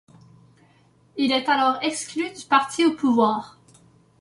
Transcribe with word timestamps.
Il 1.15 1.31
est 1.31 1.47
alors 1.47 1.77
exclu 1.83 2.27
du 2.31 2.43
parti 2.47 2.83
au 2.87 2.93
pouvoir. 2.95 3.59